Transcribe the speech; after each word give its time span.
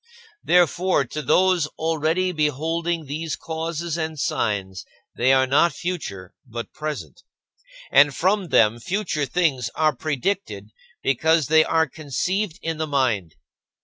Therefore, 0.43 1.05
to 1.05 1.21
those 1.21 1.67
already 1.77 2.31
beholding 2.31 3.05
these 3.05 3.35
causes 3.35 3.97
and 3.99 4.19
signs, 4.19 4.83
they 5.15 5.31
are 5.31 5.45
not 5.45 5.73
future, 5.73 6.33
but 6.43 6.73
present, 6.73 7.21
and 7.91 8.15
from 8.15 8.45
them 8.47 8.79
future 8.79 9.27
things 9.27 9.69
are 9.75 9.95
predicted 9.95 10.71
because 11.03 11.49
they 11.49 11.63
are 11.63 11.87
conceived 11.87 12.57
in 12.63 12.79
the 12.79 12.87
mind. 12.87 13.35